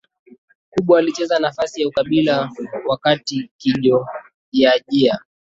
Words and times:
kubwa 0.69 0.99
Alicheza 0.99 1.39
nafasi 1.39 1.81
ya 1.81 1.87
ukabila 1.87 2.51
wakati 2.87 3.51
Kijojiajia 3.57 5.19